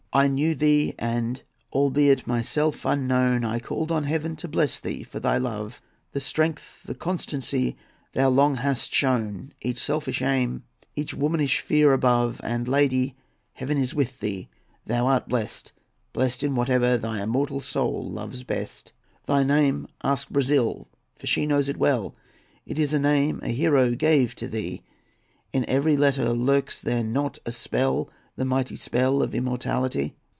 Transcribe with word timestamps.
"I 0.13 0.27
knew 0.27 0.55
thee, 0.55 0.93
and, 0.99 1.41
albeit, 1.71 2.27
myself 2.27 2.83
unknown, 2.83 3.45
I 3.45 3.59
called 3.61 3.93
on 3.93 4.03
Heaven 4.03 4.35
to 4.35 4.47
bless 4.49 4.77
thee 4.77 5.03
for 5.03 5.21
thy 5.21 5.37
love, 5.37 5.81
The 6.11 6.19
strength, 6.19 6.83
the 6.83 6.95
constancy 6.95 7.77
thou 8.11 8.27
long 8.27 8.55
hast 8.55 8.93
shown, 8.93 9.53
Each 9.61 9.77
selfish 9.79 10.21
aim, 10.21 10.65
each 10.97 11.13
womanish 11.13 11.61
fear 11.61 11.93
above: 11.93 12.41
And, 12.43 12.67
lady, 12.67 13.15
Heaven 13.53 13.77
is 13.77 13.95
with 13.95 14.19
thee; 14.19 14.49
thou 14.85 15.07
art 15.07 15.29
blest, 15.29 15.71
Blest 16.11 16.43
in 16.43 16.55
whatever 16.55 16.97
thy 16.97 17.21
immortal 17.23 17.61
soul 17.61 18.05
loves 18.11 18.43
best. 18.43 18.91
"Thy 19.27 19.43
name, 19.43 19.87
ask 20.03 20.27
Brazil, 20.29 20.89
for 21.15 21.25
she 21.25 21.45
knows 21.45 21.69
it 21.69 21.77
well; 21.77 22.17
It 22.65 22.77
is 22.77 22.93
a 22.93 22.99
name 22.99 23.39
a 23.43 23.47
hero 23.53 23.95
gave 23.95 24.35
to 24.35 24.49
thee; 24.49 24.83
In 25.53 25.63
every 25.69 25.95
letter 25.95 26.33
lurks 26.33 26.81
there 26.81 27.01
not 27.01 27.39
a 27.45 27.53
spell,— 27.53 28.09
The 28.37 28.45
mighty 28.45 28.77
spell 28.77 29.21
of 29.21 29.35
immortality? 29.35 30.15